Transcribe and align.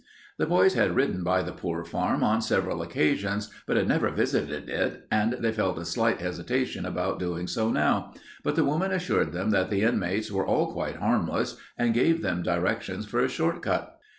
The 0.39 0.47
boys 0.47 0.73
had 0.73 0.95
ridden 0.95 1.23
by 1.23 1.43
the 1.43 1.51
Poor 1.51 1.83
Farm 1.85 2.23
on 2.23 2.41
several 2.41 2.81
occasions 2.81 3.51
but 3.67 3.77
had 3.77 3.87
never 3.87 4.09
visited 4.09 4.67
it, 4.67 5.05
and 5.11 5.33
they 5.33 5.51
felt 5.51 5.77
a 5.77 5.85
slight 5.85 6.21
hesitation 6.21 6.87
about 6.87 7.19
doing 7.19 7.45
so 7.45 7.69
now, 7.69 8.11
but 8.41 8.55
the 8.55 8.65
woman 8.65 8.91
assured 8.91 9.31
them 9.31 9.51
that 9.51 9.69
the 9.69 9.83
inmates 9.83 10.31
were 10.31 10.43
all 10.47 10.73
quite 10.73 10.95
harmless 10.95 11.55
and 11.77 11.93
gave 11.93 12.23
them 12.23 12.41
directions 12.41 13.05
for 13.05 13.19
a 13.19 13.29
short 13.29 13.61
cut. 13.61 13.99